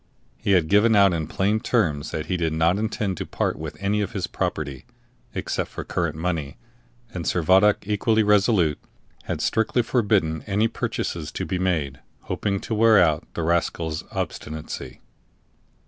He 0.39 0.53
had 0.53 0.67
given 0.67 0.95
out 0.95 1.13
in 1.13 1.27
plain 1.27 1.59
terms 1.59 2.09
that 2.09 2.25
he 2.25 2.35
did 2.35 2.53
not 2.53 2.79
intend 2.79 3.17
to 3.17 3.25
part 3.27 3.55
with 3.55 3.77
any 3.79 4.01
of 4.01 4.13
his 4.13 4.25
property, 4.25 4.87
except 5.35 5.69
for 5.69 5.83
current 5.83 6.15
money, 6.15 6.57
and 7.13 7.23
Servadac, 7.23 7.83
equally 7.83 8.23
resolute, 8.23 8.79
had 9.25 9.41
strictly 9.41 9.83
forbidden 9.83 10.41
any 10.47 10.67
purchases 10.67 11.31
to 11.33 11.45
be 11.45 11.59
made, 11.59 11.99
hoping 12.21 12.59
to 12.61 12.73
wear 12.73 12.97
out 12.99 13.31
the 13.35 13.43
rascal's 13.43 14.03
obstinacy. 14.09 15.01